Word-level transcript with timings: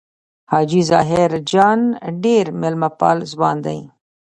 حاجي 0.51 0.81
ظاهر 0.91 1.31
جان 1.51 1.79
ډېر 2.23 2.45
مېلمه 2.61 2.89
پال 2.99 3.17
ځوان 3.31 3.57
دی. 3.65 3.79